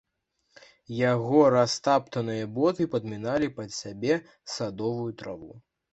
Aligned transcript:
Яго 0.99 1.41
растаптаныя 1.55 2.47
боты 2.55 2.89
падміналі 2.97 3.53
пад 3.59 3.69
сябе 3.81 4.19
садовую 4.55 5.11
траву. 5.21 5.53